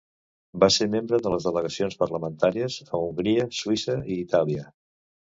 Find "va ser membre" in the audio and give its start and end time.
0.61-1.19